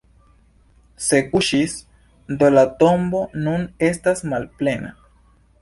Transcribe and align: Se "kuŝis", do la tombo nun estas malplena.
Se 1.07 1.19
"kuŝis", 1.33 1.75
do 2.41 2.51
la 2.55 2.65
tombo 2.81 3.21
nun 3.45 3.71
estas 3.91 4.29
malplena. 4.33 4.95